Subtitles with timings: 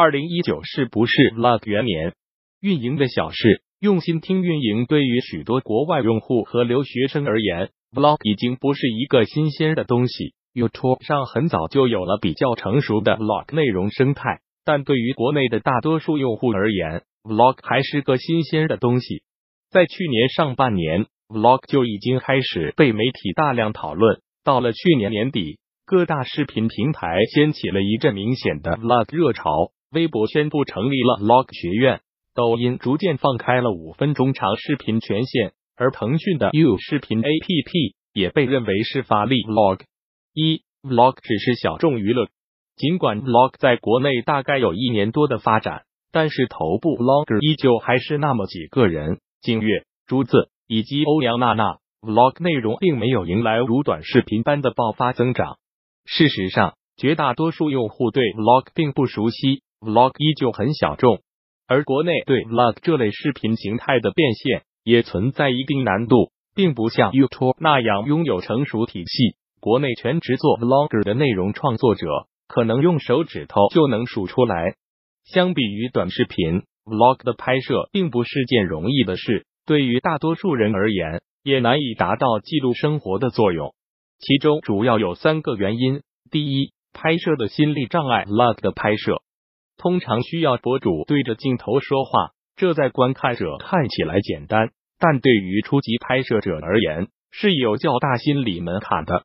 [0.00, 2.12] 二零一九是不是 Vlog 元年？
[2.60, 4.86] 运营的小事，用心听运营。
[4.86, 10.34] 对于许多国外用户和留学生而言，Vlog 已经不是一个新鲜的东西。
[10.54, 19.24] YouTube 上很早就有了比较成熟的 Vlog 内容生态，但对于国内的大多数用户而言，Vlog 还是个新鲜的东西。
[19.68, 24.20] 在去年上半年，Vlog 就已经开始被媒体大量讨论。
[24.44, 29.72] 到了去年年底，各大视频平台掀起了一阵明显的 Vlog 热潮。
[29.90, 32.02] 微博宣布成立了 Log 学院，
[32.34, 39.80] 抖音逐渐放开了五分钟长视频权限，而腾讯的 U 视频 APP 也被认为是发力 Log。
[40.34, 42.28] 一 Vlog 只是小众娱乐，
[42.76, 51.78] 尽管 Vlog 在国内大概有一年多的发展，但是头部 Vlogger 依旧还是那么几个人，静月、朱子以及欧阳娜娜。
[52.02, 55.56] Vlog 内容并没有迎来如短视频般的爆发增长。
[56.04, 59.62] 事实上，绝大多数用户对 Vlog 并不熟悉。
[59.80, 61.20] Vlog 依旧很小众，
[61.66, 69.36] 而国内对 Vlog 这类视频形态的变现也存在一定难度，并不像 YouTube 那样拥有成熟体系。
[69.60, 72.06] 国内全职做 Vlogger 的内容创作者，
[72.48, 74.74] 可能用手指头就能数出来。
[75.24, 83.74] 相比于短视频，Vlog 的拍摄并不是件容易的事，对于大多数人而言，也难以达到记录生活的作用。
[84.18, 88.24] 其中主要有三个原因：第一，拍摄的心理障碍。
[88.24, 89.22] Vlog 的拍摄。
[89.78, 99.22] 通常需要博主对着镜头说话，这在观看者看起来简单，但对于初级拍摄者而言是有较大心理门槛的。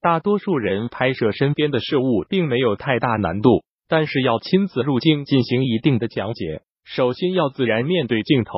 [0.00, 8.52] 大多数人拍摄身边的事物并没有太大难度，但是要亲自入镜进行一定的讲解，首先要自然面对镜头，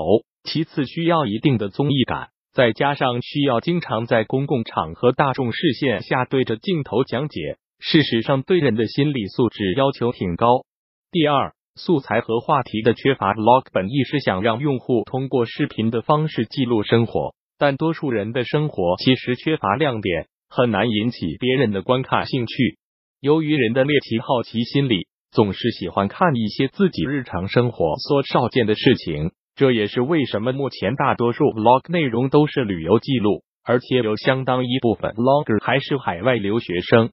[0.44, 10.64] 其次需要一定的综艺感，再加上需要经常在公共场合大众视线下对着镜头讲解，事实上对人的心理素质要求挺高。
[11.11, 13.33] 第二，素材和话题的缺乏。
[13.33, 22.77] Vlog 本意是想让用户通过视频的方式记录生活，但多数人的生活其实缺乏亮点，很难引起别人的观看兴趣。
[23.22, 29.32] 由于人的猎奇好奇心理，总是喜欢看一些自己日常生活所少见的事情。
[29.56, 37.12] 这也是为什么目前大多数 Vlog 内容都是旅游记录，而且有相当一部分 logger 还是海外留学生。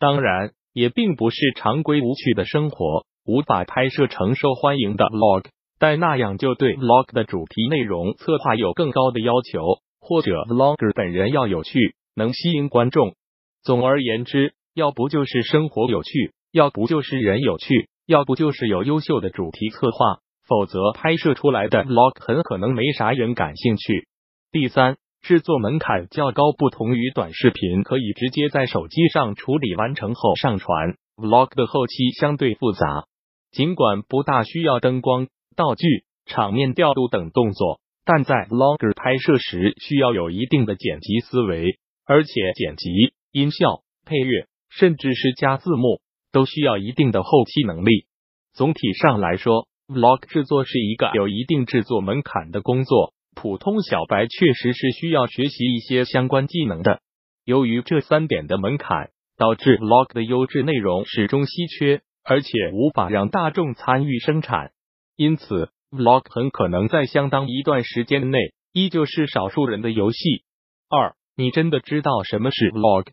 [0.00, 3.06] 当然，也并不是常规无趣的生活。
[3.26, 5.46] 无法拍摄成受欢迎的 vlog，
[5.78, 13.14] 但那样就对 vlog 的主题内容策划有更高的要求，或者 vlogger 本人要有趣，能吸引观众。
[13.62, 24.06] 总而言之，要不就是生活有趣，要不就是人有趣，要不就是有优秀的主题策划，否则拍摄出来的 vlog 很可能没啥人感兴趣。
[24.52, 33.06] 第三，制作门槛较高，不同于短视频可以直接在手机上处理完成后上传，vlog 的后期相对复杂。
[33.52, 35.86] 尽管不大需要灯光、道具、
[36.26, 42.90] 场面调度等动作，但在 vlog 拍摄时需要有一定的剪辑思维，而且剪辑、
[43.32, 46.00] 音效、配乐，甚至是加字幕，
[46.32, 48.06] 都需要一定的后期能力。
[48.52, 57.00] 总体上来说，vlog 制作是一个有一定制作门槛的工作，普通小白确实是需要学习一些相关技能的。
[57.44, 62.02] 由于这三点的门槛，导致 vlog 的优质内容始终稀缺。
[62.28, 64.72] 而且无法让大众参与生产，
[65.14, 68.38] 因此 vlog 很可能在相当一段时间内
[68.72, 70.42] 依旧是少数人的游戏。
[70.90, 73.06] 二，你真的知道什么是 vlog？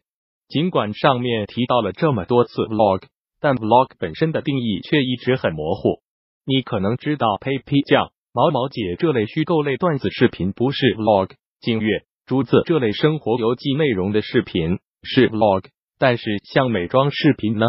[0.48, 3.04] 尽管上面提到了这么多次 vlog，
[3.40, 6.02] 但 vlog 本身的定义却一直很模糊。
[6.44, 11.30] 你可能知道 p a p 酱、毛毛姐这类虚构类段子视频不是 vlog，
[11.62, 15.66] 静月、竹子这类生活游记内容的视频是 vlog，
[16.00, 17.68] 但是像美妆视频呢？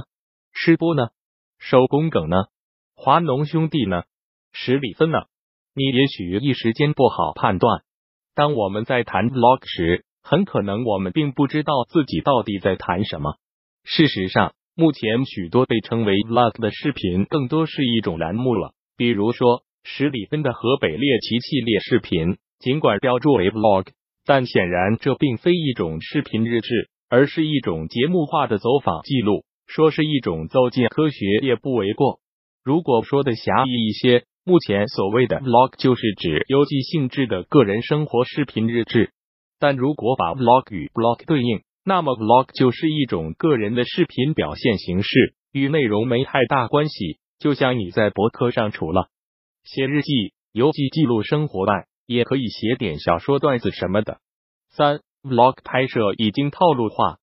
[0.55, 1.09] 吃播呢？
[1.67, 2.37] 手工梗呢？
[2.95, 4.03] 华农兄弟呢？
[4.53, 5.21] 十里芬呢？
[5.75, 7.85] 你也许一时间不好判断。
[8.35, 13.37] 当我们在谈 vlog 时，很可能我们并不知道自己到底在谈什么。
[13.83, 18.75] 事实上，目前许多被称为 vlog 的视频，更多是一种栏目了。
[18.99, 23.87] 比如说，十里芬的河北猎奇系列视频，尽管标注为 vlog，
[24.27, 29.47] 但显然这并非一种视频日志，而是一种节目化的走访记录。
[29.75, 32.21] 说是一种走进科学也不为过。
[32.63, 39.11] 如果说的狭义一些，目前所谓的 vlog 就是指游记性质的个人生活视频日志。
[39.59, 47.19] 但如果把 vlog 与 blog 对应，那么 vlog 就是一种个人的视频表现形式，与内容没太大关系。
[47.41, 49.09] 就像你在博客上除了
[49.65, 54.19] 写日记、游记记录生活外，也可以写点小说、段子什么的。
[54.71, 57.17] 三 vlog 拍摄已经套路化，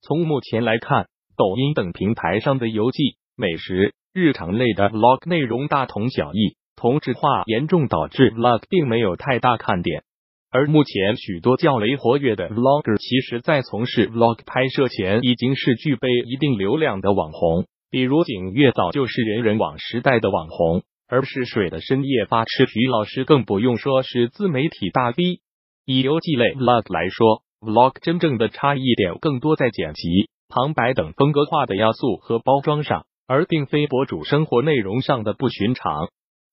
[0.00, 1.10] 从目前来看。
[1.38, 10.02] 抖音等平台上的游记、美食、日常类的 vlog 内容大同小异，同质化严重导致 vlog 并没有太大看点。
[10.50, 25.40] 而目前许多较为活跃的 vlogger，其实在从事 vlog 拍摄前已经是具备一定流量的网红，比如景月早就是人人网时代的网红，而是水的深夜发吃徐老师更不用说是自媒体大 V。
[25.84, 36.08] 以游记类 vlog 来说，vlog 真正的差异点更多在剪辑、旁白等风格化的要素和包装上，而并非博主生活内容上的不寻常。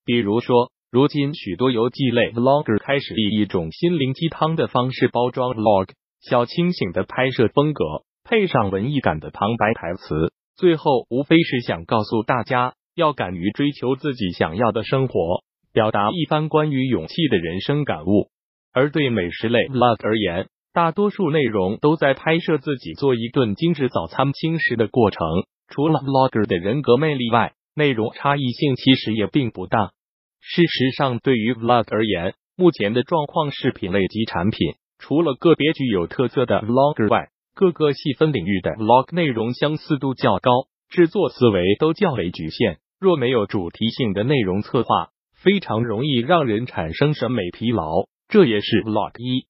[0.05, 0.71] 比如说。
[0.91, 5.89] 如今，许多游记类 vlogger 开始以一种心灵鸡汤的方式包装 vlog，
[6.21, 7.83] 小清醒的拍摄风格，
[8.23, 15.43] 配上文艺感的旁白台词，最后无非是想告诉大家，要敢于追求自己想要的生活，
[15.73, 18.29] 表达一番关于勇气的人生感悟。
[18.71, 25.21] 而对美食类 vlog 而言，大多数内容都在拍摄自己做一顿精致早餐轻食的过程。
[25.69, 29.93] 除了 vlogger 的人格魅力外，内容差异性其实也并不大。
[30.41, 40.51] 事实上，对于 vlog 而言，目前的状况，是品类及产品除了个别具有特色的 vlogger 外，各个细分领域的 vlog 内容相似度较高，
[40.89, 42.79] 制作思维都较为局限。
[42.99, 45.11] 若没有主题性的内容策划，
[45.41, 49.47] 非常容易让人产生审美疲劳，这也是 vlog 一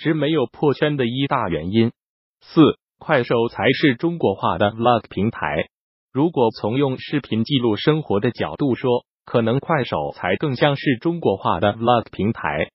[0.00, 1.92] 直没有破圈的一大原因。
[2.40, 2.62] 四，
[2.98, 5.66] 快手才是中国化的 vlog 平台。
[6.10, 12.70] 如果从用视频记录生活的角度说，可能快手才更像是中国化的 vlog 平台，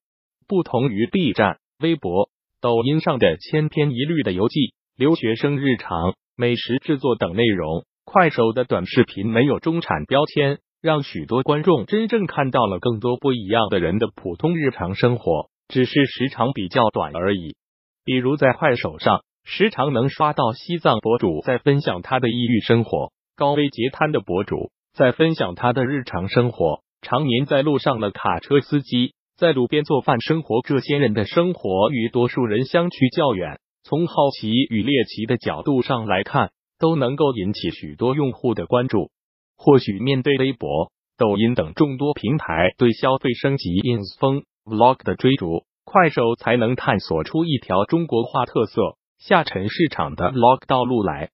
[0.46, 2.30] 不同于 B 站、微博、
[2.60, 17.56] 抖音上的千篇一律的游记、留学生日常、美食制作等内容，快手的短视频没有中产标签，让许多观众真正看到了更多不一样的人的普通日常生活，只是时长比较短而已。
[18.04, 24.70] 比如在快手上，时常能刷到西藏博主在分享他的异域生活，高危截瘫的博主。
[24.94, 33.60] 在分享他的日常生活，常年在路上的卡车司机，在路边做饭生活，这些人的生活与多数人相去较远。
[33.82, 39.10] 从好奇与猎奇的角度上来看，都能够引起许多用户的关注。
[39.58, 51.30] 或许面对微博、抖音等众多平台对消费升级 ins 风 Vlog 的追逐，快手才能探索出一条中国化特色下沉市场的 Vlog 道路来。